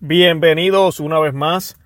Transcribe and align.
Bienvenidos 0.00 1.00
una 1.00 1.18
vez 1.18 1.34
más 1.34 1.76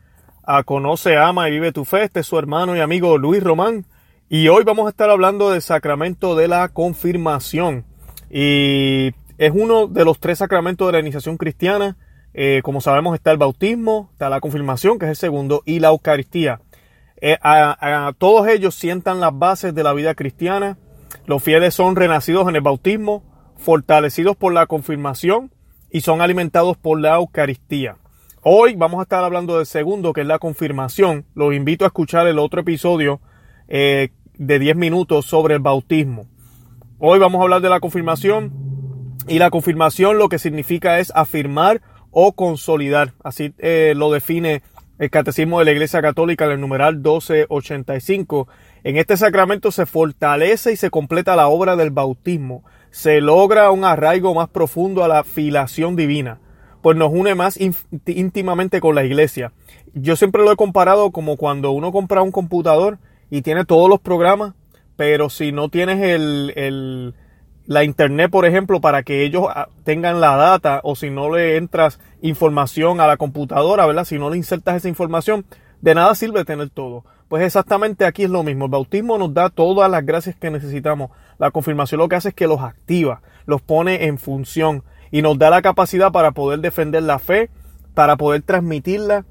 a 0.43 0.65
Conoce, 0.65 1.17
Ama 1.17 1.49
y 1.49 1.53
Vive 1.53 1.73
tu 1.73 1.87
Fe. 1.87 2.05
Este 2.05 2.21
es 2.21 2.27
su 2.27 2.39
hermano 2.39 2.77
y 2.77 2.81
amigo 2.81 3.17
Luis 3.17 3.43
Román. 3.43 3.87
Y 4.29 4.49
hoy 4.49 4.65
vamos 4.65 4.85
a 4.85 4.91
estar 4.91 5.09
hablando 5.09 5.51
del 5.51 5.63
sacramento 5.63 6.37
de 6.37 6.47
la 6.47 6.69
confirmación. 6.69 7.87
Y 8.29 9.13
es 9.39 9.53
uno 9.55 9.87
de 9.87 10.05
los 10.05 10.21
tres 10.21 10.41
sacramentos 10.41 10.87
de 10.89 10.93
la 10.93 11.01
iniciación 11.01 11.39
cristiana. 11.39 11.97
Eh, 12.35 12.61
como 12.63 12.83
sabemos 12.83 13.15
está 13.15 13.31
el 13.31 13.39
bautismo, 13.39 14.11
está 14.13 14.29
la 14.29 14.41
confirmación, 14.41 14.99
que 14.99 15.07
es 15.07 15.11
el 15.13 15.17
segundo, 15.17 15.63
y 15.65 15.81
la 15.81 15.89
Eucaristía. 15.89 16.61
Eh, 17.19 17.39
a, 17.41 18.13
todos 18.19 18.47
ellos 18.47 18.75
sientan 18.75 19.21
las 19.21 19.39
bases 19.39 19.75
de 19.75 19.85
la 19.85 19.95
vida 19.95 20.15
cristiana. 20.15 20.77
Los 21.25 21.43
fieles 21.43 21.73
son 21.73 21.97
renacidos 21.97 22.47
en 22.47 22.57
el 22.57 22.63
bautismo, 22.63 23.23
fortalecidos 23.57 24.37
por 24.37 24.53
la 24.53 24.67
confirmación 24.67 25.51
y 25.93 26.01
son 26.01 26.23
alimentados 26.23 26.77
por 26.79 26.99
la 26.99 27.17
Eucaristía. 27.17 27.97
Hoy 28.43 28.75
vamos 28.75 28.99
a 28.99 29.03
estar 29.03 29.23
hablando 29.23 29.59
del 29.59 29.67
segundo, 29.67 30.13
que 30.13 30.23
es 30.23 30.27
la 30.27 30.39
confirmación. 30.39 31.27
Los 31.35 31.55
invito 31.55 31.85
a 31.85 31.89
escuchar 31.89 32.27
el 32.27 32.39
otro 32.39 32.63
episodio 32.63 33.21
eh, 33.69 34.09
de 34.39 34.59
10 34.59 34.75
minutos 34.75 35.27
sobre 35.27 35.55
el 35.55 35.61
bautismo. 35.61 36.27
Hoy 36.99 37.19
vamos 37.19 37.41
a 37.41 37.43
hablar 37.45 37.61
de 37.61 37.69
la 37.69 37.79
confirmación 37.79 39.19
y 39.29 39.39
la 39.39 39.51
confirmación 39.51 40.19
lo 40.19 40.29
que 40.29 40.39
significa 40.39 40.99
es 40.99 41.13
afirmar 41.15 41.83
o 42.11 42.33
consolidar. 42.33 43.13
Así 43.23 43.55
eh, 43.59 43.93
lo 43.95 44.11
define 44.11 44.63
el 44.99 45.11
Catecismo 45.11 45.59
de 45.59 45.67
la 45.67 45.73
Iglesia 45.73 46.01
Católica 46.01 46.47
en 46.47 46.53
el 46.53 46.61
numeral 46.61 46.97
1285. 46.97 48.49
En 48.83 48.97
este 48.97 49.17
sacramento 49.17 49.71
se 49.71 49.85
fortalece 49.85 50.73
y 50.73 50.77
se 50.77 50.91
completa 50.91 51.37
la 51.37 51.49
obra 51.49 51.77
del 51.77 51.91
bautismo. 51.91 52.65
Se 52.93 53.21
logra 53.21 53.73
un 53.73 53.85
arraigo 53.85 54.33
más 54.35 54.49
profundo 54.49 55.03
a 55.03 55.09
la 55.09 55.25
filiación 55.25 55.97
divina 55.97 56.39
pues 56.83 56.97
nos 56.97 57.13
une 57.13 57.35
más 57.35 57.59
íntimamente 58.07 58.81
con 58.81 58.95
la 58.95 59.05
iglesia. 59.05 59.53
Yo 59.95 60.17
siempre 60.17 60.43
lo 60.43 60.53
he 60.53 60.57
comparado 60.57 61.13
como 61.13 61.37
cuando 61.37 61.71
uno 61.71 61.93
compra 61.93 62.23
un 62.23 62.33
computador 62.33 62.99
y 63.31 63.43
tiene 63.43 63.65
todos 63.65 63.89
los 63.89 64.01
programas, 64.01 64.55
pero 64.97 65.31
si 65.31 65.53
no 65.53 65.69
tienes 65.69 66.03
el, 66.03 67.15
la 67.67 67.85
internet, 67.85 68.31
por 68.31 68.47
ejemplo, 68.47 68.81
para 68.81 69.05
que 69.05 69.25
ellos 69.25 69.47
ah, 69.49 69.69
tengan 69.85 70.21
la 70.21 70.37
data 70.37 70.81
o 70.83 70.97
si 70.97 71.09
no 71.09 71.35
le 71.35 71.57
entras 71.57 72.01
información 72.21 73.01
a 73.01 73.07
la 73.07 73.17
computadora, 73.17 73.87
¿verdad? 73.87 74.05
Si 74.05 74.19
no 74.19 74.29
le 74.29 74.37
insertas 74.37 74.77
esa 74.77 74.89
información, 74.89 75.47
de 75.81 75.95
nada 75.95 76.15
sirve 76.17 76.45
tener 76.45 76.71
todo. 76.71 77.05
Pues 77.33 77.45
exactamente 77.45 78.05
aquí 78.05 78.25
es 78.25 78.29
lo 78.29 78.43
mismo. 78.43 78.67
El 78.67 78.71
bautismo 78.73 79.17
nos 79.17 79.33
da 79.33 79.49
todas 79.49 79.91
las 79.91 80.05
gracias 80.05 80.37
que 80.37 80.51
necesitamos. 80.51 81.13
La 81.39 81.51
confirmación 81.51 81.99
lo 81.99 82.07
que 82.07 82.17
hace 82.17 82.29
es 82.29 82.35
que 82.35 82.47
los 82.47 82.61
activa, 82.61 83.23
los 83.47 83.63
pone 83.63 84.05
en 84.05 84.19
función 84.19 84.85
y 85.11 85.23
nos 85.23 85.39
da 85.39 85.49
la 85.49 85.63
capacidad 85.63 86.13
para 86.13 86.33
poder 86.33 86.61
defender 86.61 87.05
la 87.05 87.19
fe, 87.19 87.49
para 87.95 88.19
poder 88.19 88.43
transmitirla. 88.43 89.25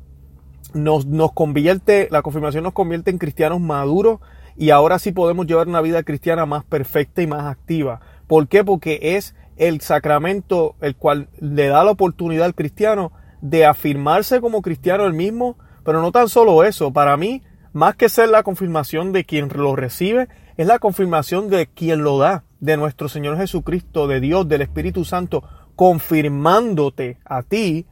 Nos, 0.73 1.05
nos 1.05 1.31
convierte, 1.33 2.07
la 2.09 2.23
confirmación 2.23 2.63
nos 2.63 2.73
convierte 2.73 3.11
en 3.11 3.19
cristianos 3.19 3.61
maduros 3.61 4.19
y 4.57 4.72
ahora 4.72 4.97
sí 4.97 5.11
podemos 5.11 5.45
llevar 5.45 5.67
una 5.67 5.81
vida 5.81 6.02
cristiana 6.02 6.47
más 6.47 6.63
perfecta 6.63 7.22
y 7.22 7.27
más 7.27 7.45
activa. 7.45 8.02
¿Por 8.25 8.47
qué? 8.47 8.63
Porque 8.63 8.97
es 9.16 9.35
el 9.57 9.79
sacramento 9.81 10.75
el 10.81 10.95
cual 10.95 11.29
le 11.39 11.67
da 11.67 11.83
la 11.83 11.91
oportunidad 11.91 12.45
al 12.45 12.55
cristiano 12.55 13.11
de 13.41 13.67
afirmarse 13.67 14.41
como 14.41 14.63
cristiano 14.63 15.05
el 15.05 15.13
mismo, 15.13 15.55
pero 15.85 16.02
no 16.02 16.11
tan 16.11 16.29
solo 16.29 16.63
eso, 16.63 16.91
para 16.91 17.16
mí, 17.16 17.44
más 17.73 17.95
que 17.95 18.09
ser 18.09 18.30
la 18.30 18.44
confirmación 18.44 19.14
de 19.14 19.23
quien 19.23 19.50
lo 19.53 19.75
recibe, 19.75 20.27
es 20.58 20.67
la 20.67 20.80
confirmación 20.80 21.50
de 21.50 21.67
quien 21.67 22.03
lo 22.03 22.17
da, 22.17 22.44
de 22.59 22.78
nuestro 22.78 23.09
Señor 23.09 23.38
Jesucristo, 23.38 24.08
de 24.08 24.19
Dios, 24.19 24.47
del 24.47 24.61
Espíritu 24.61 25.03
Santo, 25.03 25.44
confirmándote 25.75 27.17
a 27.25 27.44
ti 27.44 27.86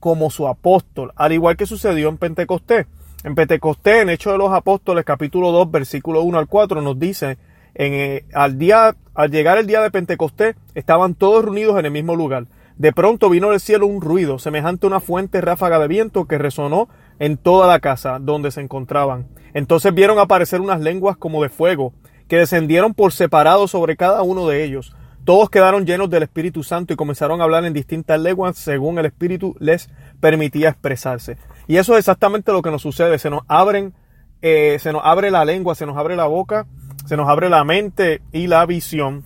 como 0.00 0.30
su 0.30 0.48
apóstol, 0.48 1.12
al 1.16 1.32
igual 1.32 1.56
que 1.56 1.66
sucedió 1.66 2.08
en 2.08 2.18
Pentecostés. 2.18 2.86
En 3.24 3.34
Pentecostés, 3.34 4.02
en 4.02 4.10
Hechos 4.10 4.32
de 4.32 4.38
los 4.38 4.52
Apóstoles, 4.52 5.04
capítulo 5.04 5.52
2, 5.52 5.70
versículo 5.70 6.22
1 6.22 6.38
al 6.38 6.46
4, 6.46 6.80
nos 6.80 6.98
dice, 6.98 7.38
en, 7.74 7.92
eh, 7.94 8.24
al, 8.32 8.58
día, 8.58 8.96
al 9.14 9.30
llegar 9.30 9.58
el 9.58 9.66
día 9.66 9.80
de 9.80 9.90
Pentecostés, 9.90 10.56
estaban 10.74 11.14
todos 11.14 11.44
reunidos 11.44 11.78
en 11.78 11.86
el 11.86 11.92
mismo 11.92 12.14
lugar. 12.14 12.46
De 12.76 12.92
pronto 12.92 13.30
vino 13.30 13.50
del 13.50 13.60
cielo 13.60 13.86
un 13.86 14.02
ruido, 14.02 14.38
semejante 14.38 14.86
a 14.86 14.88
una 14.88 15.00
fuente 15.00 15.40
ráfaga 15.40 15.78
de 15.78 15.88
viento 15.88 16.26
que 16.26 16.36
resonó 16.38 16.88
en 17.18 17.36
toda 17.36 17.66
la 17.66 17.80
casa 17.80 18.18
donde 18.20 18.50
se 18.50 18.60
encontraban. 18.60 19.26
Entonces 19.54 19.94
vieron 19.94 20.18
aparecer 20.18 20.60
unas 20.60 20.80
lenguas 20.80 21.16
como 21.16 21.42
de 21.42 21.48
fuego, 21.48 21.92
que 22.28 22.38
descendieron 22.38 22.94
por 22.94 23.12
separado 23.12 23.68
sobre 23.68 23.96
cada 23.96 24.22
uno 24.22 24.48
de 24.48 24.64
ellos 24.64 24.94
todos 25.26 25.50
quedaron 25.50 25.84
llenos 25.86 26.08
del 26.08 26.22
Espíritu 26.22 26.62
Santo 26.62 26.92
y 26.92 26.96
comenzaron 26.96 27.40
a 27.40 27.44
hablar 27.44 27.64
en 27.64 27.72
distintas 27.72 28.20
lenguas 28.20 28.56
según 28.56 28.96
el 29.00 29.06
Espíritu 29.06 29.56
les 29.58 29.90
permitía 30.20 30.68
expresarse. 30.68 31.36
Y 31.66 31.78
eso 31.78 31.94
es 31.94 31.98
exactamente 31.98 32.52
lo 32.52 32.62
que 32.62 32.70
nos 32.70 32.82
sucede. 32.82 33.18
Se 33.18 33.28
nos 33.28 33.40
abren, 33.48 33.92
eh, 34.40 34.78
se 34.78 34.92
nos 34.92 35.02
abre 35.04 35.32
la 35.32 35.44
lengua, 35.44 35.74
se 35.74 35.84
nos 35.84 35.96
abre 35.96 36.14
la 36.14 36.26
boca, 36.26 36.68
se 37.06 37.16
nos 37.16 37.28
abre 37.28 37.48
la 37.48 37.64
mente 37.64 38.22
y 38.30 38.46
la 38.46 38.64
visión 38.66 39.24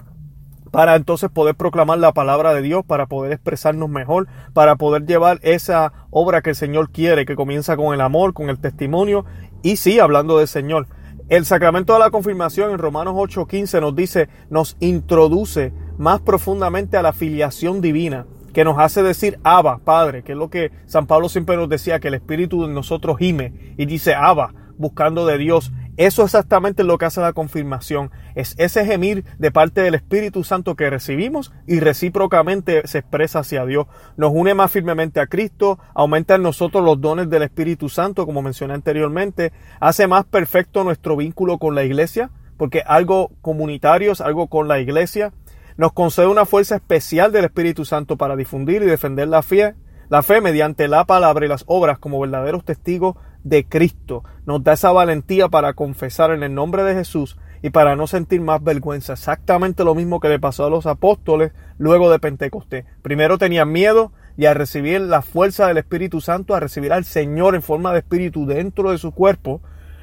para 0.71 0.97
entonces 0.97 1.31
poder 1.31 1.55
proclamar 1.55 1.99
la 1.99 2.13
palabra 2.13 2.55
de 2.55 2.63
Dios, 2.63 2.85
para 2.85 3.07
poder 3.07 3.33
expresarnos 3.33 3.89
mejor, 3.89 4.29
para 4.53 4.77
poder 4.77 5.07
llevar 5.07 5.39
esa 5.43 5.93
obra 6.11 6.43
que 6.43 6.51
el 6.51 6.57
Señor 6.57 6.91
quiere, 6.91 7.27
que 7.27 7.37
comienza 7.37 7.77
con 7.77 7.95
el 7.95 8.01
amor, 8.01 8.35
con 8.35 8.51
el 8.51 8.61
testimonio 8.61 9.25
y 9.63 9.77
sí, 9.77 9.99
hablando 9.99 10.39
del 10.39 10.49
Señor. 10.49 10.87
El 11.29 11.45
sacramento 11.45 11.93
de 11.93 12.01
la 12.01 12.11
confirmación 12.11 12.73
en 12.73 12.79
Romanos 12.79 13.15
8:15 13.15 13.81
nos 13.81 13.95
dice, 13.95 14.29
nos 14.49 14.77
introduce 14.81 15.73
más 15.97 16.21
profundamente 16.21 16.97
a 16.97 17.03
la 17.03 17.13
filiación 17.13 17.81
divina, 17.81 18.27
que 18.53 18.65
nos 18.65 18.79
hace 18.79 19.03
decir 19.03 19.39
Abba, 19.45 19.79
Padre, 19.85 20.25
que 20.25 20.33
es 20.33 20.39
lo 20.39 20.51
que 20.51 20.73
San 20.87 21.07
Pablo 21.07 21.29
siempre 21.29 21.57
nos 21.57 21.69
decía, 21.69 22.01
que 22.01 22.09
el 22.09 22.15
Espíritu 22.15 22.67
de 22.67 22.73
nosotros 22.73 23.19
gime 23.19 23.75
y 23.77 23.87
dice 23.87 24.15
Abba, 24.15 24.55
buscando 24.77 25.25
de 25.27 25.39
Dios. 25.39 25.73
Eso 26.01 26.25
exactamente 26.25 26.81
es 26.81 26.89
lo 26.89 26.97
que 26.97 27.05
hace 27.05 27.21
la 27.21 27.35
confirmación. 27.35 28.11
Es 28.35 28.55
ese 28.57 28.87
gemir 28.87 29.23
de 29.37 29.51
parte 29.51 29.83
del 29.83 29.95
Espíritu 29.95 30.45
Santo 30.45 30.75
que 30.75 30.89
recibimos 30.89 31.53
y 31.67 31.81
recíprocamente 31.81 32.87
se 32.87 33.01
expresa 33.01 33.41
hacia 33.41 33.67
Dios. 33.67 33.87
Nos 34.17 34.33
une 34.33 34.55
más 34.55 34.73
firmemente 34.73 35.21
a 35.21 35.27
Cristo, 35.27 35.79
aumenta 35.93 36.37
en 36.37 36.43
nosotros 36.43 36.83
los 36.83 37.03
dones 37.03 37.29
del 37.29 37.43
Espíritu 37.43 37.91
Santo, 37.91 38.25
como 38.25 38.41
mencioné 38.41 38.73
anteriormente, 38.73 39.53
hace 39.79 40.07
más 40.07 40.25
perfecto 40.25 40.85
nuestro 40.85 41.19
vínculo 41.19 41.59
con 41.59 41.75
la 41.75 41.85
iglesia, 41.85 42.31
porque 42.57 42.83
algo 42.87 43.33
comunitario 43.43 44.13
es 44.13 44.23
algo 44.23 44.49
con 44.49 44.69
la 44.69 44.81
iglesia 44.81 45.35
nos 45.77 45.93
concede 45.93 46.29
una 46.29 46.47
fuerza 46.47 46.77
especial 46.77 47.31
del 47.31 47.45
Espíritu 47.45 47.85
Santo 47.85 48.17
para 48.17 48.37
difundir 48.37 48.83
y 48.83 48.87
defender 48.87 49.29
la 49.29 49.43
fe, 49.43 49.75
la 50.09 50.23
fe 50.23 50.41
mediante 50.41 50.89
la 50.89 51.05
palabra 51.05 51.45
y 51.45 51.49
las 51.49 51.65
obras 51.67 51.99
como 51.99 52.21
verdaderos 52.21 52.65
testigos 52.65 53.17
de 53.45 53.65
Cristo. 53.65 54.25
Nos 54.47 54.63
da 54.63 54.75
esa 54.75 54.93
valentía 54.93 55.49
para 55.49 55.75
confesar 55.75 56.31
en 56.31 56.43
el 56.43 56.55
nombre 56.55 56.83
de 56.85 56.95
Jesús 56.95 57.39
y 57.63 57.71
para 57.71 57.97
no 57.97 58.07
sentir 58.07 58.41
más 58.41 58.63
vergüenza. 58.63 59.15
Exactamente 59.15 59.85
lo 59.85 59.95
mismo 59.95 60.21
que 60.21 60.29
le 60.29 60.39
pasó 60.39 60.67
a 60.67 60.71
los 60.71 60.87
apóstoles 60.87 61.53
luego 61.79 62.11
de 62.11 62.19
Pentecostés. 62.19 62.85
Primero 63.03 63.39
tenían 63.39 63.71
miedo 63.71 64.13
y 64.37 64.47
al 64.47 64.55
recibir 64.55 65.01
la 65.03 65.23
fuerza 65.23 65.67
del 65.67 65.79
Espíritu 65.79 66.21
Santo, 66.21 66.55
a 66.55 66.61
recibir 66.61 66.93
al 66.93 67.05
Señor 67.05 67.55
en 67.55 67.63
forma 67.63 67.93
de 67.93 67.99
Espíritu 67.99 68.47
dentro 68.47 68.91
de 68.91 68.99
su 68.99 69.13
cuerpo, 69.13 69.61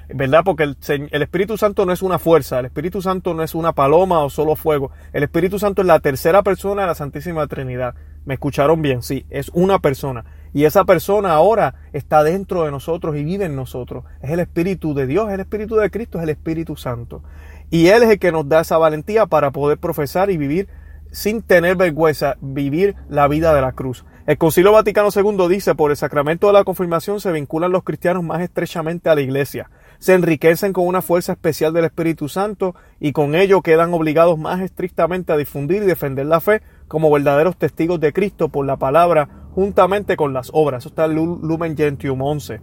¿verdad? 0.09 0.42
Porque 0.46 0.64
el, 0.64 0.78
el, 1.12 1.22
Espíritu 1.22 1.58
Santo 1.58 1.86
no 1.86 1.92
es 1.92 2.02
una 2.02 2.19
fuerza, 2.19 2.59
el 2.59 2.66
Espíritu 2.66 3.02
Santo 3.02 3.34
no 3.34 3.44
es 3.44 3.56
una 3.56 3.74
paloma 3.74 4.24
o 4.24 4.30
solo 4.30 4.56
fuego. 4.56 4.92
El 5.12 5.24
Espíritu 5.24 5.59
Santo 5.59 5.81
es 5.81 5.88
la 5.88 6.00
tercera 6.00 6.44
persona 6.44 6.84
de 6.84 6.88
la 6.88 6.96
Santísima 6.96 7.48
Trinidad. 7.48 7.96
¿Me 8.28 8.34
escucharon 8.34 8.82
bien? 8.82 9.04
Sí, 9.04 9.26
es 9.30 9.50
una 9.54 9.80
persona. 9.80 10.26
Y 10.54 10.66
esa 10.66 10.84
persona 10.84 11.32
ahora 11.32 11.76
está 11.94 12.24
dentro 12.24 12.66
de 12.66 12.72
nosotros 12.72 13.16
y 13.16 13.24
vive 13.24 13.46
en 13.46 13.56
nosotros. 13.56 14.04
Es 14.22 14.32
el 14.32 14.42
Espíritu 14.42 14.94
de 14.94 15.08
Dios, 15.08 15.30
es 15.30 15.36
el 15.36 15.40
Espíritu 15.40 15.78
de 15.78 15.90
Cristo, 15.90 16.18
es 16.18 16.26
el 16.26 16.32
Espíritu 16.32 16.76
Santo. 16.76 17.24
Y 17.70 17.88
Él 17.88 18.04
es 18.04 18.10
el 18.10 18.20
que 18.20 18.34
nos 18.34 18.50
da 18.50 18.60
esa 18.60 18.78
valentía 18.78 19.28
para 19.28 19.52
poder 19.52 19.78
profesar 19.78 20.30
y 20.30 20.36
vivir 20.36 20.68
sin 21.10 21.42
tener 21.42 21.78
vergüenza, 21.78 22.36
vivir 22.42 22.98
la 23.08 23.30
vida 23.30 23.54
de 23.54 23.62
la 23.62 23.72
cruz. 23.72 24.04
El 24.26 24.38
Concilio 24.38 24.74
Vaticano 24.74 25.08
II 25.16 25.48
dice, 25.48 25.74
por 25.74 25.92
el 25.92 25.96
sacramento 25.96 26.48
de 26.48 26.54
la 26.54 26.66
confirmación 26.66 27.22
se 27.22 27.31
vinculan 27.31 27.72
los 27.72 27.86
cristianos 27.86 28.25
más 28.25 28.42
estrechamente 28.42 29.10
a 29.10 29.16
la 29.16 29.22
Iglesia 29.22 29.69
se 30.00 30.14
enriquecen 30.14 30.74
con 30.74 30.88
una 30.88 31.02
fuerza 31.02 31.34
especial 31.34 31.74
del 31.74 31.86
Espíritu 31.86 32.30
Santo 32.30 32.76
y 33.00 33.12
con 33.12 33.36
ello 33.36 33.62
quedan 33.62 33.94
obligados 33.94 34.38
más 34.38 34.62
estrictamente 34.62 35.34
a 35.34 35.38
difundir 35.38 35.84
y 35.84 35.88
defender 35.88 36.26
la 36.26 36.40
fe 36.40 36.62
como 36.88 37.12
verdaderos 37.12 37.58
testigos 37.58 38.00
de 38.00 38.14
Cristo 38.14 38.50
por 38.50 38.66
la 38.66 38.78
palabra 38.78 39.48
juntamente 39.54 40.16
con 40.16 40.34
las 40.34 40.50
obras. 40.54 40.84
Eso 40.84 40.90
está 40.90 41.06
en 41.06 41.16
Lumen 41.16 41.76
Gentium 41.76 42.22
11. 42.22 42.62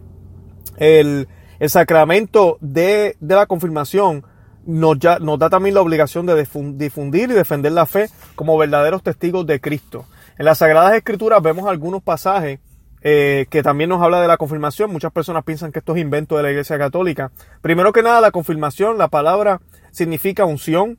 El, 0.76 1.28
el 1.58 1.70
sacramento 1.70 2.58
de, 2.60 3.16
de, 3.20 3.34
la 3.34 3.46
confirmación 3.46 4.24
nos, 4.66 4.98
ya, 4.98 5.18
nos 5.18 5.38
da 5.38 5.50
también 5.50 5.74
la 5.74 5.82
obligación 5.82 6.26
de 6.26 6.46
difundir 6.76 7.30
y 7.30 7.34
defender 7.34 7.72
la 7.72 7.86
fe 7.86 8.08
como 8.34 8.56
verdaderos 8.56 9.02
testigos 9.02 9.46
de 9.46 9.60
Cristo. 9.60 10.06
En 10.38 10.46
las 10.46 10.58
Sagradas 10.58 10.94
Escrituras 10.94 11.42
vemos 11.42 11.66
algunos 11.66 12.02
pasajes 12.02 12.58
eh, 13.04 13.46
que 13.50 13.62
también 13.62 13.90
nos 13.90 14.02
habla 14.02 14.20
de 14.20 14.26
la 14.26 14.36
confirmación. 14.36 14.90
Muchas 14.90 15.12
personas 15.12 15.44
piensan 15.44 15.70
que 15.70 15.78
esto 15.78 15.94
es 15.94 16.02
invento 16.02 16.36
de 16.36 16.42
la 16.42 16.50
Iglesia 16.50 16.78
Católica. 16.78 17.30
Primero 17.62 17.92
que 17.92 18.02
nada, 18.02 18.20
la 18.20 18.32
confirmación, 18.32 18.98
la 18.98 19.08
palabra 19.08 19.60
significa 19.92 20.44
unción. 20.44 20.98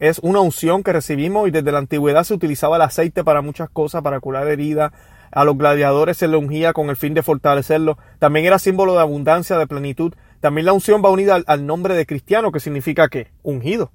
Es 0.00 0.18
una 0.20 0.40
unción 0.40 0.82
que 0.82 0.92
recibimos 0.92 1.46
y 1.46 1.50
desde 1.50 1.70
la 1.70 1.78
antigüedad 1.78 2.24
se 2.24 2.34
utilizaba 2.34 2.76
el 2.76 2.82
aceite 2.82 3.22
para 3.22 3.42
muchas 3.42 3.68
cosas, 3.68 4.02
para 4.02 4.20
curar 4.20 4.48
heridas, 4.48 4.92
a 5.34 5.44
los 5.44 5.58
gladiadores 5.58 6.16
se 6.16 6.28
le 6.28 6.36
ungía 6.36 6.72
con 6.72 6.90
el 6.90 6.96
fin 6.96 7.12
de 7.12 7.22
fortalecerlos. 7.22 7.96
También 8.20 8.46
era 8.46 8.60
símbolo 8.60 8.94
de 8.94 9.00
abundancia, 9.00 9.58
de 9.58 9.66
plenitud. 9.66 10.14
También 10.38 10.66
la 10.66 10.72
unción 10.72 11.02
va 11.04 11.10
unida 11.10 11.42
al, 11.44 11.66
nombre 11.66 11.94
de 11.94 12.06
cristiano, 12.06 12.52
que 12.52 12.60
significa 12.60 13.08
que 13.08 13.32
ungido. 13.42 13.90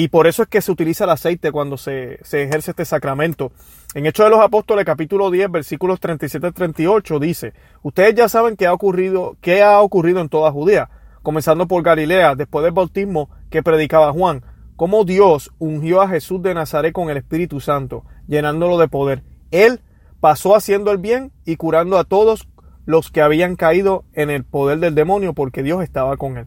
Y 0.00 0.08
por 0.08 0.26
eso 0.26 0.42
es 0.42 0.48
que 0.48 0.62
se 0.62 0.72
utiliza 0.72 1.04
el 1.04 1.10
aceite 1.10 1.52
cuando 1.52 1.76
se, 1.76 2.20
se 2.22 2.44
ejerce 2.44 2.70
este 2.70 2.86
sacramento. 2.86 3.52
En 3.92 4.06
Hechos 4.06 4.24
de 4.24 4.30
los 4.30 4.40
Apóstoles, 4.40 4.86
capítulo 4.86 5.30
10, 5.30 5.50
versículos 5.50 6.00
37 6.00 6.52
38, 6.52 7.18
dice, 7.18 7.52
ustedes 7.82 8.14
ya 8.14 8.26
saben 8.26 8.56
qué 8.56 8.66
ha 8.66 8.72
ocurrido, 8.72 9.36
qué 9.42 9.62
ha 9.62 9.78
ocurrido 9.82 10.22
en 10.22 10.30
toda 10.30 10.52
Judea, 10.52 10.88
comenzando 11.22 11.68
por 11.68 11.82
Galilea, 11.82 12.34
después 12.34 12.64
del 12.64 12.72
bautismo 12.72 13.28
que 13.50 13.62
predicaba 13.62 14.10
Juan, 14.10 14.42
cómo 14.74 15.04
Dios 15.04 15.50
ungió 15.58 16.00
a 16.00 16.08
Jesús 16.08 16.40
de 16.40 16.54
Nazaret 16.54 16.94
con 16.94 17.10
el 17.10 17.18
Espíritu 17.18 17.60
Santo, 17.60 18.06
llenándolo 18.26 18.78
de 18.78 18.88
poder. 18.88 19.22
Él 19.50 19.82
pasó 20.18 20.56
haciendo 20.56 20.92
el 20.92 20.96
bien 20.96 21.30
y 21.44 21.56
curando 21.56 21.98
a 21.98 22.04
todos 22.04 22.48
los 22.86 23.10
que 23.10 23.20
habían 23.20 23.54
caído 23.54 24.04
en 24.14 24.30
el 24.30 24.44
poder 24.44 24.78
del 24.78 24.94
demonio 24.94 25.34
porque 25.34 25.62
Dios 25.62 25.82
estaba 25.82 26.16
con 26.16 26.38
él. 26.38 26.46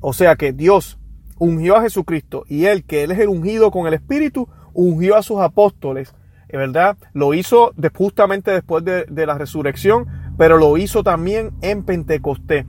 O 0.00 0.14
sea 0.14 0.36
que 0.36 0.54
Dios 0.54 0.98
ungió 1.38 1.76
a 1.76 1.82
Jesucristo 1.82 2.44
y 2.48 2.66
él, 2.66 2.84
que 2.84 3.04
él 3.04 3.10
es 3.10 3.18
el 3.18 3.28
ungido 3.28 3.70
con 3.70 3.86
el 3.86 3.94
Espíritu, 3.94 4.48
ungió 4.72 5.16
a 5.16 5.22
sus 5.22 5.40
apóstoles, 5.40 6.14
¿verdad? 6.50 6.96
Lo 7.12 7.34
hizo 7.34 7.72
justamente 7.94 8.50
después 8.50 8.84
de, 8.84 9.26
la 9.26 9.38
resurrección, 9.38 10.06
pero 10.38 10.58
lo 10.58 10.76
hizo 10.76 11.02
también 11.02 11.52
en 11.62 11.84
Pentecostés. 11.84 12.66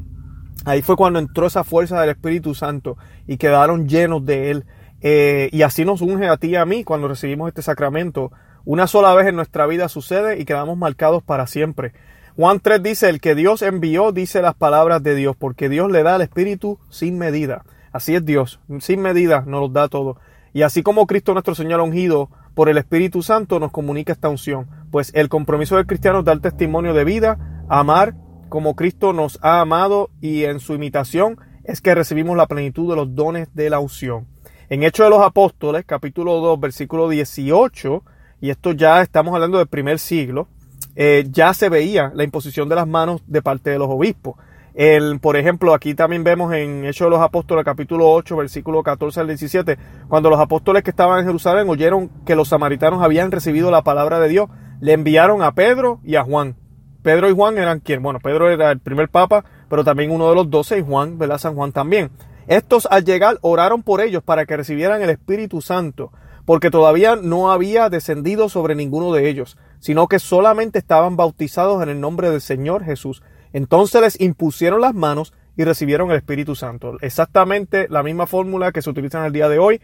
Ahí 0.65 0.81
fue 0.81 0.97
cuando 0.97 1.19
entró 1.19 1.47
esa 1.47 1.63
fuerza 1.63 2.01
del 2.01 2.09
Espíritu 2.09 2.53
Santo 2.55 2.97
y 3.27 3.37
quedaron 3.37 3.87
llenos 3.87 4.25
de 4.25 4.51
él. 4.51 4.65
Eh, 5.01 5.49
y 5.51 5.61
así 5.61 5.85
nos 5.85 6.01
unge 6.01 6.27
a 6.27 6.37
ti 6.37 6.47
y 6.47 6.55
a 6.55 6.65
mí 6.65 6.83
cuando 6.83 7.07
recibimos 7.07 7.47
este 7.47 7.61
sacramento 7.61 8.31
una 8.65 8.87
sola 8.87 9.13
vez 9.13 9.27
en 9.27 9.35
nuestra 9.35 9.67
vida 9.67 9.87
sucede 9.87 10.39
y 10.39 10.45
quedamos 10.45 10.77
marcados 10.77 11.23
para 11.23 11.47
siempre. 11.47 11.93
Juan 12.35 12.59
3 12.59 12.83
dice, 12.83 13.09
el 13.09 13.21
que 13.21 13.33
Dios 13.33 13.61
envió 13.61 14.11
dice 14.11 14.41
las 14.41 14.55
palabras 14.55 15.01
de 15.01 15.15
Dios, 15.15 15.35
porque 15.37 15.69
Dios 15.69 15.89
le 15.89 16.03
da 16.03 16.17
el 16.17 16.21
Espíritu 16.21 16.77
sin 16.89 17.17
medida. 17.17 17.63
Así 17.97 18.13
es 18.13 18.23
Dios, 18.23 18.59
sin 18.79 19.01
medida 19.01 19.43
nos 19.47 19.59
lo 19.59 19.69
da 19.69 19.87
todo. 19.87 20.17
Y 20.53 20.61
así 20.61 20.83
como 20.83 21.07
Cristo 21.07 21.33
nuestro 21.33 21.55
Señor 21.55 21.81
ungido 21.81 22.29
por 22.53 22.69
el 22.69 22.77
Espíritu 22.77 23.23
Santo 23.23 23.59
nos 23.59 23.71
comunica 23.71 24.13
esta 24.13 24.29
unción, 24.29 24.67
pues 24.91 25.11
el 25.15 25.29
compromiso 25.29 25.77
del 25.77 25.87
cristiano 25.87 26.19
es 26.19 26.25
dar 26.25 26.39
testimonio 26.39 26.93
de 26.93 27.03
vida, 27.03 27.65
amar 27.69 28.13
como 28.49 28.75
Cristo 28.75 29.13
nos 29.13 29.39
ha 29.41 29.61
amado 29.61 30.11
y 30.21 30.43
en 30.43 30.59
su 30.59 30.75
imitación 30.75 31.39
es 31.63 31.81
que 31.81 31.95
recibimos 31.95 32.37
la 32.37 32.45
plenitud 32.45 32.87
de 32.87 32.97
los 32.97 33.15
dones 33.15 33.47
de 33.55 33.71
la 33.71 33.79
unción. 33.79 34.27
En 34.69 34.83
Hechos 34.83 35.07
de 35.07 35.09
los 35.09 35.25
Apóstoles, 35.25 35.83
capítulo 35.83 36.35
2, 36.35 36.59
versículo 36.59 37.09
18, 37.09 38.03
y 38.41 38.51
esto 38.51 38.73
ya 38.73 39.01
estamos 39.01 39.33
hablando 39.33 39.57
del 39.57 39.65
primer 39.65 39.97
siglo, 39.97 40.47
eh, 40.95 41.25
ya 41.31 41.51
se 41.55 41.67
veía 41.67 42.11
la 42.13 42.23
imposición 42.23 42.69
de 42.69 42.75
las 42.75 42.87
manos 42.87 43.23
de 43.25 43.41
parte 43.41 43.71
de 43.71 43.79
los 43.79 43.89
obispos. 43.89 44.35
El, 44.77 45.19
por 45.19 45.37
ejemplo, 45.37 45.73
aquí 45.73 45.95
también 45.95 46.23
vemos 46.23 46.53
en 46.53 46.85
Hechos 46.85 47.07
de 47.07 47.09
los 47.09 47.19
Apóstoles, 47.19 47.65
capítulo 47.65 48.11
8, 48.11 48.37
versículo 48.37 48.83
14 48.83 49.21
al 49.21 49.25
17, 49.25 49.75
cuando 50.07 50.29
los 50.29 50.39
apóstoles 50.39 50.83
que 50.83 50.91
estaban 50.91 51.17
en 51.17 51.25
Jerusalén 51.25 51.67
oyeron 51.67 52.09
que 52.27 52.35
los 52.35 52.49
samaritanos 52.49 53.01
habían 53.01 53.31
recibido 53.31 53.71
la 53.71 53.81
palabra 53.81 54.19
de 54.19 54.29
Dios, 54.29 54.51
le 54.79 54.93
enviaron 54.93 55.41
a 55.41 55.53
Pedro 55.53 55.99
y 56.03 56.13
a 56.13 56.23
Juan. 56.23 56.57
Pedro 57.01 57.27
y 57.27 57.33
Juan 57.33 57.57
eran 57.57 57.79
quien, 57.79 58.03
bueno, 58.03 58.19
Pedro 58.19 58.51
era 58.51 58.69
el 58.69 58.79
primer 58.79 59.09
papa, 59.09 59.45
pero 59.67 59.83
también 59.83 60.11
uno 60.11 60.29
de 60.29 60.35
los 60.35 60.47
doce 60.51 60.77
y 60.77 60.83
Juan, 60.83 61.17
¿verdad? 61.17 61.39
San 61.39 61.55
Juan 61.55 61.71
también. 61.71 62.11
Estos 62.45 62.87
al 62.91 63.03
llegar 63.03 63.39
oraron 63.41 63.81
por 63.81 63.99
ellos 63.99 64.21
para 64.21 64.45
que 64.45 64.57
recibieran 64.57 65.01
el 65.01 65.09
Espíritu 65.09 65.59
Santo 65.59 66.11
porque 66.47 66.71
todavía 66.71 67.17
no 67.17 67.51
había 67.51 67.89
descendido 67.89 68.47
sobre 68.47 68.73
ninguno 68.73 69.11
de 69.11 69.27
ellos, 69.27 69.57
sino 69.79 70.07
que 70.07 70.17
solamente 70.17 70.79
estaban 70.79 71.17
bautizados 71.17 71.83
en 71.83 71.89
el 71.89 71.99
nombre 71.99 72.29
del 72.29 72.39
Señor 72.39 72.85
Jesús. 72.85 73.21
Entonces 73.53 74.01
les 74.01 74.21
impusieron 74.21 74.81
las 74.81 74.93
manos 74.93 75.33
y 75.57 75.63
recibieron 75.63 76.11
el 76.11 76.17
Espíritu 76.17 76.55
Santo. 76.55 76.97
Exactamente 77.01 77.87
la 77.89 78.03
misma 78.03 78.27
fórmula 78.27 78.71
que 78.71 78.81
se 78.81 78.89
utiliza 78.89 79.19
en 79.19 79.25
el 79.25 79.33
día 79.33 79.49
de 79.49 79.57
hoy. 79.57 79.81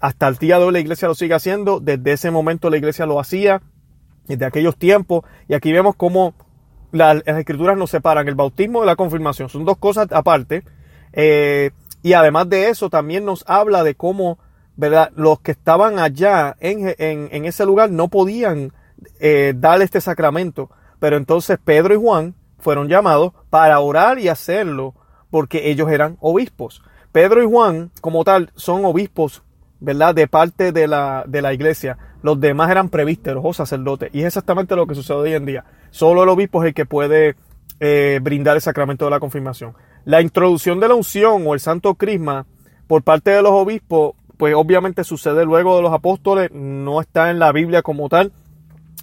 Hasta 0.00 0.28
el 0.28 0.36
día 0.36 0.58
de 0.58 0.64
hoy 0.64 0.72
la 0.72 0.78
iglesia 0.78 1.08
lo 1.08 1.14
sigue 1.14 1.34
haciendo. 1.34 1.80
Desde 1.80 2.12
ese 2.12 2.30
momento 2.30 2.70
la 2.70 2.76
iglesia 2.76 3.04
lo 3.04 3.18
hacía. 3.18 3.60
Desde 4.28 4.44
aquellos 4.44 4.76
tiempos. 4.76 5.24
Y 5.48 5.54
aquí 5.54 5.72
vemos 5.72 5.96
cómo 5.96 6.34
las, 6.92 7.26
escrituras 7.26 7.76
nos 7.76 7.90
separan 7.90 8.28
el 8.28 8.36
bautismo 8.36 8.84
y 8.84 8.86
la 8.86 8.94
confirmación. 8.94 9.48
Son 9.48 9.64
dos 9.64 9.76
cosas 9.78 10.06
aparte. 10.12 10.62
Eh, 11.12 11.72
y 12.02 12.12
además 12.12 12.48
de 12.48 12.68
eso 12.68 12.88
también 12.88 13.24
nos 13.24 13.44
habla 13.48 13.82
de 13.82 13.94
cómo. 13.94 14.38
Los 15.16 15.40
que 15.40 15.50
estaban 15.50 15.98
allá 15.98 16.56
en, 16.60 16.94
en, 16.98 17.44
ese 17.46 17.66
lugar 17.66 17.90
no 17.90 18.06
podían 18.06 18.72
eh, 19.18 19.52
dar 19.56 19.82
este 19.82 20.00
sacramento, 20.00 20.70
pero 21.00 21.16
entonces 21.16 21.58
Pedro 21.64 21.94
y 21.94 21.96
Juan 21.96 22.36
fueron 22.58 22.88
llamados 22.88 23.32
para 23.50 23.80
orar 23.80 24.18
y 24.18 24.28
hacerlo 24.28 24.94
porque 25.30 25.70
ellos 25.70 25.90
eran 25.90 26.16
obispos. 26.20 26.82
Pedro 27.12 27.42
y 27.42 27.46
Juan, 27.46 27.90
como 28.00 28.24
tal, 28.24 28.50
son 28.54 28.84
obispos, 28.84 29.42
¿verdad? 29.80 30.14
De 30.14 30.26
parte 30.28 30.72
de 30.72 30.86
la, 30.86 31.24
de 31.26 31.42
la 31.42 31.52
iglesia. 31.52 31.98
Los 32.22 32.40
demás 32.40 32.70
eran 32.70 32.88
prevísteros 32.88 33.42
o 33.44 33.52
sacerdotes. 33.52 34.10
Y 34.12 34.20
es 34.20 34.26
exactamente 34.26 34.76
lo 34.76 34.86
que 34.86 34.94
sucede 34.94 35.16
hoy 35.16 35.34
en 35.34 35.46
día. 35.46 35.64
Solo 35.90 36.22
el 36.22 36.28
obispo 36.28 36.62
es 36.62 36.68
el 36.68 36.74
que 36.74 36.86
puede 36.86 37.36
eh, 37.80 38.20
brindar 38.22 38.56
el 38.56 38.62
sacramento 38.62 39.04
de 39.04 39.10
la 39.10 39.20
confirmación. 39.20 39.74
La 40.04 40.20
introducción 40.20 40.80
de 40.80 40.88
la 40.88 40.94
unción 40.94 41.44
o 41.46 41.54
el 41.54 41.60
santo 41.60 41.94
crisma 41.94 42.46
por 42.86 43.02
parte 43.02 43.30
de 43.30 43.42
los 43.42 43.52
obispos 43.52 44.14
pues 44.38 44.54
obviamente 44.54 45.04
sucede 45.04 45.44
luego 45.44 45.76
de 45.76 45.82
los 45.82 45.92
apóstoles, 45.92 46.50
no 46.52 47.00
está 47.00 47.30
en 47.30 47.40
la 47.40 47.52
Biblia 47.52 47.82
como 47.82 48.08
tal. 48.08 48.32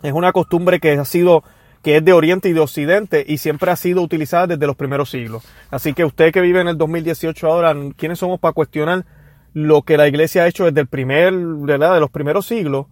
Es 0.01 0.13
una 0.13 0.31
costumbre 0.31 0.79
que 0.79 0.93
ha 0.93 1.05
sido 1.05 1.43
que 1.85 1.97
es 1.97 2.03
de 2.03 2.13
Oriente 2.13 2.49
y 2.49 2.53
de 2.53 2.61
Occidente 2.61 3.23
y 3.27 3.37
siempre 3.37 3.69
ha 3.69 3.75
sido 3.75 4.01
utilizada 4.01 4.47
desde 4.47 4.65
los 4.65 4.75
primeros 4.75 5.11
siglos. 5.11 5.43
Así 5.69 5.93
que 5.93 6.03
usted 6.03 6.31
que 6.33 6.41
vive 6.41 6.59
en 6.59 6.67
el 6.67 6.79
2018 6.79 7.45
ahora, 7.45 7.75
¿quiénes 7.95 8.17
somos 8.17 8.39
para 8.39 8.53
cuestionar 8.53 9.05
lo 9.53 9.83
que 9.83 9.95
la 9.95 10.07
iglesia 10.07 10.41
ha 10.41 10.47
hecho 10.47 10.65
desde 10.65 10.81
el 10.81 10.87
primer, 10.87 11.31
¿verdad? 11.31 11.93
de 11.93 11.99
los 11.99 12.09
primeros 12.09 12.47
siglos, 12.47 12.87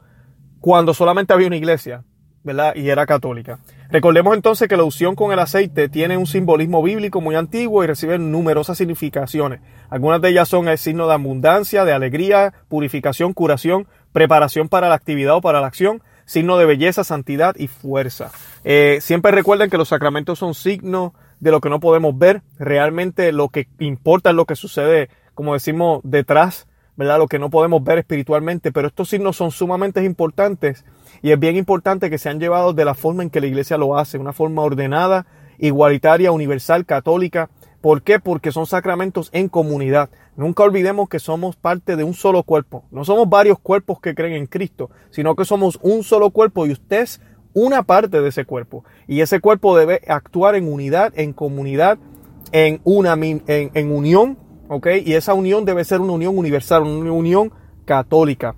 cuando 0.59 0.93
solamente 0.93 1.33
había 1.33 1.47
una 1.47 1.55
iglesia? 1.55 2.03
¿verdad? 2.43 2.75
Y 2.75 2.87
era 2.87 3.07
católica. 3.07 3.57
Recordemos 3.89 4.35
entonces 4.35 4.67
que 4.67 4.77
la 4.77 4.83
unción 4.83 5.15
con 5.15 5.31
el 5.31 5.39
aceite 5.39 5.89
tiene 5.89 6.15
un 6.15 6.27
simbolismo 6.27 6.83
bíblico 6.83 7.19
muy 7.19 7.33
antiguo 7.33 7.83
y 7.83 7.87
recibe 7.87 8.19
numerosas 8.19 8.77
significaciones. 8.77 9.61
Algunas 9.89 10.21
de 10.21 10.29
ellas 10.29 10.47
son 10.47 10.67
el 10.67 10.77
signo 10.77 11.07
de 11.07 11.15
abundancia, 11.15 11.83
de 11.83 11.93
alegría, 11.93 12.53
purificación, 12.67 13.33
curación, 13.33 13.87
preparación 14.11 14.69
para 14.69 14.87
la 14.87 14.95
actividad 14.95 15.37
o 15.37 15.41
para 15.41 15.61
la 15.61 15.67
acción, 15.67 16.03
signo 16.25 16.57
de 16.57 16.65
belleza, 16.65 17.03
santidad 17.03 17.55
y 17.57 17.67
fuerza. 17.67 18.31
Eh, 18.63 18.99
siempre 19.01 19.31
recuerden 19.31 19.69
que 19.69 19.77
los 19.77 19.89
sacramentos 19.89 20.39
son 20.39 20.53
signos 20.53 21.11
de 21.39 21.51
lo 21.51 21.61
que 21.61 21.69
no 21.69 21.79
podemos 21.79 22.17
ver. 22.17 22.41
Realmente 22.57 23.31
lo 23.31 23.49
que 23.49 23.67
importa 23.79 24.29
es 24.29 24.35
lo 24.35 24.45
que 24.45 24.55
sucede, 24.55 25.09
como 25.33 25.53
decimos, 25.53 26.01
detrás, 26.03 26.67
¿verdad? 26.95 27.17
Lo 27.17 27.27
que 27.27 27.39
no 27.39 27.49
podemos 27.49 27.83
ver 27.83 27.97
espiritualmente. 27.97 28.71
Pero 28.71 28.87
estos 28.87 29.09
signos 29.09 29.35
son 29.35 29.51
sumamente 29.51 30.03
importantes 30.03 30.85
y 31.21 31.31
es 31.31 31.39
bien 31.39 31.55
importante 31.55 32.09
que 32.09 32.17
sean 32.17 32.39
llevados 32.39 32.75
de 32.75 32.85
la 32.85 32.93
forma 32.93 33.23
en 33.23 33.29
que 33.29 33.41
la 33.41 33.47
iglesia 33.47 33.77
lo 33.77 33.97
hace, 33.97 34.17
una 34.17 34.33
forma 34.33 34.61
ordenada, 34.61 35.25
igualitaria, 35.57 36.31
universal, 36.31 36.85
católica. 36.85 37.49
¿Por 37.83 38.01
qué? 38.01 38.17
Porque 38.17 38.53
son 38.53 38.65
sacramentos 38.65 39.29
en 39.33 39.49
comunidad. 39.49 40.09
Nunca 40.37 40.63
olvidemos 40.63 41.09
que 41.09 41.19
somos 41.19 41.57
parte 41.57 41.97
de 41.97 42.05
un 42.05 42.13
solo 42.13 42.43
cuerpo. 42.43 42.85
No 42.91 43.03
somos 43.03 43.27
varios 43.27 43.59
cuerpos 43.59 43.99
que 43.99 44.15
creen 44.15 44.35
en 44.35 44.45
Cristo, 44.45 44.89
sino 45.09 45.35
que 45.35 45.43
somos 45.43 45.77
un 45.81 46.01
solo 46.03 46.29
cuerpo 46.29 46.65
y 46.65 46.71
usted 46.71 47.01
es 47.01 47.21
una 47.51 47.83
parte 47.83 48.21
de 48.21 48.29
ese 48.29 48.45
cuerpo. 48.45 48.85
Y 49.05 49.19
ese 49.19 49.41
cuerpo 49.41 49.77
debe 49.77 49.99
actuar 50.07 50.55
en 50.55 50.71
unidad, 50.71 51.11
en 51.19 51.33
comunidad, 51.33 51.97
en, 52.53 52.79
una, 52.85 53.15
en, 53.15 53.43
en 53.47 53.91
unión, 53.91 54.37
¿ok? 54.69 54.87
Y 55.03 55.15
esa 55.15 55.33
unión 55.33 55.65
debe 55.65 55.83
ser 55.83 55.99
una 55.99 56.13
unión 56.13 56.37
universal, 56.37 56.83
una 56.83 57.11
unión 57.11 57.51
católica. 57.83 58.55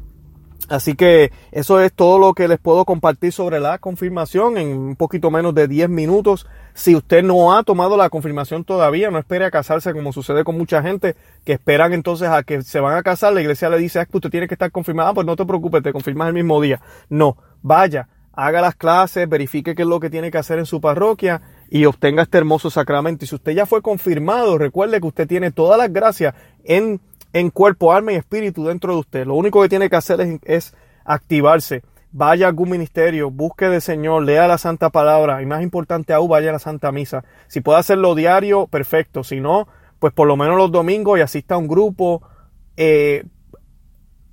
Así 0.68 0.96
que 0.96 1.32
eso 1.52 1.80
es 1.80 1.94
todo 1.94 2.18
lo 2.18 2.34
que 2.34 2.48
les 2.48 2.60
puedo 2.60 2.86
compartir 2.86 3.32
sobre 3.32 3.60
la 3.60 3.78
confirmación 3.78 4.58
en 4.58 4.70
un 4.70 4.96
poquito 4.96 5.30
menos 5.30 5.54
de 5.54 5.68
10 5.68 5.90
minutos. 5.90 6.48
Si 6.74 6.96
usted 6.96 7.24
no 7.24 7.56
ha 7.56 7.64
tomado 7.64 7.98
la 7.98 8.10
confirmación 8.10 8.64
todavía, 8.64 9.12
no 9.12 9.20
espere 9.20 9.46
a 9.46 9.52
casarse 9.52 9.94
como 9.94 10.12
sucede 10.12 10.44
con 10.44 10.58
mucha 10.58 10.82
gente 10.82 11.16
que 11.44 11.54
esperan 11.54 11.94
entonces 11.94 12.30
a 12.30 12.44
que 12.44 12.64
se 12.64 12.80
van 12.80 12.98
a 12.98 13.04
casar. 13.04 13.34
La 13.34 13.42
iglesia 13.42 13.70
le 13.70 13.78
dice, 13.78 14.02
es 14.02 14.08
que 14.08 14.18
usted 14.18 14.32
tiene 14.32 14.48
que 14.48 14.56
estar 14.56 14.72
confirmada, 14.72 15.14
pues 15.14 15.28
no 15.28 15.36
te 15.36 15.46
preocupes, 15.46 15.84
te 15.84 15.94
confirmas 15.94 16.30
el 16.30 16.34
mismo 16.34 16.60
día. 16.60 16.82
No, 17.10 17.38
vaya, 17.62 18.10
haga 18.34 18.62
las 18.62 18.76
clases, 18.76 19.30
verifique 19.30 19.76
qué 19.76 19.84
es 19.84 19.88
lo 19.88 20.00
que 20.00 20.10
tiene 20.10 20.32
que 20.32 20.38
hacer 20.38 20.58
en 20.58 20.66
su 20.66 20.82
parroquia 20.82 21.42
y 21.70 21.86
obtenga 21.86 22.24
este 22.24 22.40
hermoso 22.40 22.70
sacramento. 22.70 23.26
Y 23.26 23.28
si 23.28 23.36
usted 23.36 23.54
ya 23.54 23.66
fue 23.66 23.82
confirmado, 23.82 24.58
recuerde 24.58 25.00
que 25.00 25.08
usted 25.08 25.28
tiene 25.28 25.52
todas 25.52 25.78
las 25.78 25.94
gracias 25.94 26.34
en 26.64 27.00
en 27.36 27.50
cuerpo, 27.50 27.92
alma 27.92 28.13
y 28.13 28.15
espíritu 28.15 28.65
dentro 28.65 28.94
de 28.94 29.00
usted. 29.00 29.27
Lo 29.27 29.36
único 29.36 29.62
que 29.62 29.68
tiene 29.68 29.89
que 29.89 29.98
hacer 29.98 30.39
es, 30.46 30.74
activarse. 31.04 31.84
Vaya 32.13 32.46
a 32.46 32.50
algún 32.50 32.70
ministerio, 32.70 33.30
busque 33.30 33.68
del 33.68 33.82
Señor, 33.82 34.24
lea 34.24 34.48
la 34.48 34.58
Santa 34.58 34.89
Palabra 34.89 35.42
y 35.42 35.46
más 35.46 35.62
importante 35.62 36.13
aún, 36.13 36.30
vaya 36.30 36.51
a 36.51 36.54
la 36.54 36.60
Santa 36.60 36.94
Misa. 36.94 37.25
Si 37.48 37.60
puede 37.60 37.80
hacerlo 37.80 38.15
diario, 38.15 38.68
perfecto. 38.68 39.25
Si 39.25 39.42
no, 39.42 39.68
pues 40.00 40.13
por 40.13 40.30
lo 40.30 40.38
menos 40.38 40.56
los 40.56 40.72
domingos 40.72 41.20
y 41.20 41.22
asista 41.24 41.56
a 41.56 41.58
un 41.58 41.68
grupo. 41.68 42.22
Eh, 42.77 43.25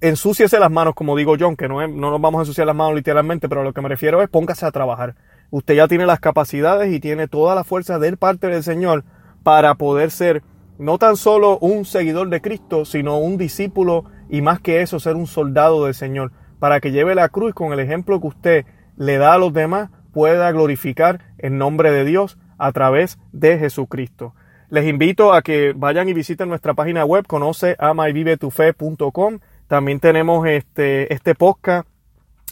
ensúciese 0.00 0.60
las 0.60 0.70
manos, 0.70 0.94
como 0.94 1.16
digo 1.16 1.34
yo, 1.34 1.56
que 1.56 1.66
no, 1.66 1.84
no 1.88 2.10
nos 2.12 2.20
vamos 2.20 2.38
a 2.38 2.42
ensuciar 2.42 2.68
las 2.68 2.76
manos 2.76 2.94
literalmente, 2.94 3.48
pero 3.48 3.62
a 3.62 3.64
lo 3.64 3.72
que 3.72 3.80
me 3.80 3.88
refiero 3.88 4.22
es 4.22 4.28
póngase 4.28 4.64
a 4.64 4.70
trabajar. 4.70 5.16
usted 5.50 5.74
ya 5.74 5.88
tiene 5.88 6.06
las 6.06 6.20
capacidades 6.20 6.94
y 6.94 7.00
tiene 7.00 7.26
toda 7.26 7.56
la 7.56 7.64
fuerza 7.64 7.98
del 7.98 8.16
parte 8.16 8.46
del 8.46 8.62
Señor 8.62 9.02
para 9.42 9.74
poder 9.74 10.12
ser 10.12 10.44
no 10.82 10.98
tan 10.98 11.16
solo 11.16 11.58
un 11.58 11.84
seguidor 11.84 12.28
de 12.28 12.40
Cristo, 12.40 12.84
sino 12.84 13.18
un 13.18 13.38
discípulo 13.38 14.04
y 14.28 14.42
más 14.42 14.60
que 14.60 14.82
eso, 14.82 14.98
ser 14.98 15.14
un 15.14 15.28
soldado 15.28 15.84
del 15.84 15.94
Señor, 15.94 16.32
para 16.58 16.80
que 16.80 16.90
lleve 16.90 17.14
la 17.14 17.28
cruz 17.28 17.54
con 17.54 17.72
el 17.72 17.78
ejemplo 17.78 18.20
que 18.20 18.26
usted 18.26 18.66
le 18.96 19.16
da 19.16 19.34
a 19.34 19.38
los 19.38 19.52
demás, 19.52 19.90
pueda 20.12 20.50
glorificar 20.50 21.20
el 21.38 21.56
nombre 21.56 21.92
de 21.92 22.04
Dios 22.04 22.36
a 22.58 22.72
través 22.72 23.18
de 23.32 23.58
Jesucristo. 23.58 24.34
Les 24.70 24.86
invito 24.86 25.32
a 25.32 25.42
que 25.42 25.72
vayan 25.76 26.08
y 26.08 26.14
visiten 26.14 26.48
nuestra 26.48 26.74
página 26.74 27.04
web, 27.04 27.26
conoce 27.26 27.76
amayvivetufe.com. 27.78 29.38
También 29.68 30.00
tenemos 30.00 30.46
este, 30.48 31.12
este 31.12 31.34
podcast 31.36 31.86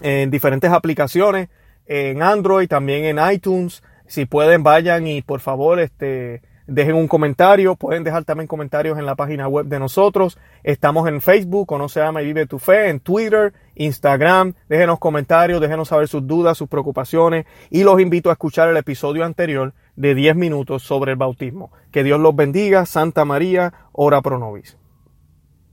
en 0.03 0.31
diferentes 0.31 0.71
aplicaciones, 0.71 1.49
en 1.87 2.23
Android, 2.23 2.69
también 2.69 3.05
en 3.07 3.33
iTunes. 3.33 3.83
Si 4.07 4.25
pueden, 4.25 4.63
vayan 4.63 5.07
y 5.07 5.23
por 5.23 5.41
favor, 5.41 5.81
este, 5.81 6.43
dejen 6.71 6.95
un 6.95 7.09
comentario. 7.09 7.77
Pueden 7.77 8.05
dejar 8.05 8.25
también 8.25 8.47
comentarios 8.47 8.99
en 8.99 9.07
la 9.07 9.17
página 9.17 9.49
web 9.49 9.67
de 9.67 9.79
nosotros. 9.79 10.39
Estamos 10.63 11.09
en 11.09 11.21
Facebook, 11.21 11.67
Conoce, 11.67 12.01
Ama 12.01 12.23
y 12.23 12.27
Vive 12.27 12.47
tu 12.47 12.59
Fe, 12.59 12.89
en 12.89 13.01
Twitter, 13.01 13.53
Instagram. 13.75 14.55
Déjenos 14.69 14.99
comentarios, 14.99 15.61
déjenos 15.61 15.89
saber 15.89 16.09
sus 16.09 16.27
dudas, 16.27 16.57
sus 16.57 16.69
preocupaciones. 16.69 17.47
Y 17.71 17.83
los 17.83 18.01
invito 18.01 18.31
a 18.31 18.35
escuchar 18.35 18.69
el 18.69 18.77
episodio 18.77 19.25
anterior 19.25 19.75
de 19.97 20.15
10 20.15 20.37
minutos 20.37 20.83
sobre 20.83 21.13
el 21.13 21.17
bautismo. 21.17 21.73
Que 21.91 22.05
Dios 22.05 22.21
los 22.21 22.35
bendiga. 22.35 22.87
Santa 22.87 23.25
María, 23.25 23.75
ora 23.93 24.23
pro 24.23 24.39
nobis. 24.39 24.77